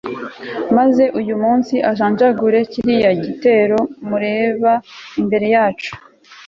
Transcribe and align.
maze 0.77 1.03
uyu 1.19 1.35
munsi 1.43 1.75
ajanjagure 1.91 2.59
kiriya 2.71 3.11
gitero 3.23 3.79
mureba 4.07 4.73
imbere 5.21 5.47
yacu 5.55 5.91